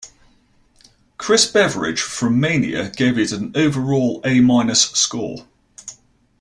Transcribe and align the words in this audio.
Chris 1.19 1.45
Beveridge 1.51 2.01
from 2.01 2.39
"Mania" 2.39 2.89
gave 2.89 3.19
it 3.19 3.31
an 3.31 3.51
overall 3.55 4.19
"A-" 4.25 4.73
score. 4.73 5.45